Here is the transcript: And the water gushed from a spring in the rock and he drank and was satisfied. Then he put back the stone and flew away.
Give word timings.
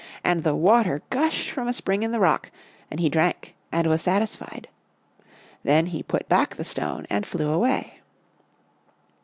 And 0.23 0.43
the 0.43 0.55
water 0.55 1.03
gushed 1.11 1.51
from 1.51 1.67
a 1.67 1.73
spring 1.73 2.01
in 2.01 2.11
the 2.11 2.19
rock 2.19 2.49
and 2.89 2.99
he 2.99 3.07
drank 3.07 3.53
and 3.71 3.85
was 3.85 4.01
satisfied. 4.01 4.67
Then 5.61 5.85
he 5.85 6.01
put 6.01 6.27
back 6.27 6.55
the 6.55 6.63
stone 6.65 7.05
and 7.07 7.23
flew 7.23 7.51
away. 7.51 7.99